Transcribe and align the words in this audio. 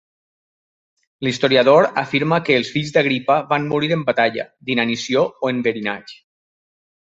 L'historiador 1.27 1.87
afirma 2.03 2.41
que 2.49 2.57
els 2.61 2.73
fills 2.77 2.95
d'Agripa 2.97 3.37
van 3.53 3.69
morir 3.75 3.93
en 3.99 4.09
batalla, 4.11 4.49
d'inanició 4.71 5.29
o 5.45 5.55
enverinats. 5.57 6.21